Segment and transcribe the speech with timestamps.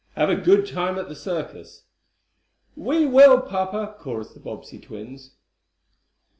[0.15, 1.83] Have a good time at the circus."
[2.75, 5.35] "We will, papa!" chorused the Bobbsey twins.